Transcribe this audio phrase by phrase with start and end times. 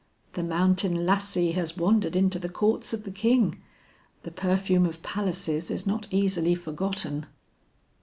[0.33, 3.61] "The mountain lassie has wandered into the courts of the king.
[4.23, 7.27] The perfume of palaces is not easily forgotten."